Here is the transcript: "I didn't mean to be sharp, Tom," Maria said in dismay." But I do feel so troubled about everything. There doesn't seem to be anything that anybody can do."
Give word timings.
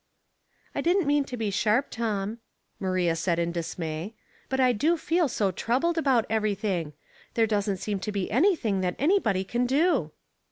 "I 0.73 0.81
didn't 0.81 1.05
mean 1.05 1.25
to 1.25 1.37
be 1.37 1.51
sharp, 1.51 1.91
Tom," 1.91 2.39
Maria 2.79 3.15
said 3.15 3.37
in 3.37 3.51
dismay." 3.51 4.15
But 4.49 4.59
I 4.59 4.71
do 4.71 4.97
feel 4.97 5.27
so 5.27 5.51
troubled 5.51 5.95
about 5.95 6.25
everything. 6.27 6.93
There 7.35 7.45
doesn't 7.45 7.77
seem 7.77 7.99
to 7.99 8.11
be 8.11 8.31
anything 8.31 8.81
that 8.81 8.95
anybody 8.97 9.43
can 9.43 9.67
do." 9.67 10.09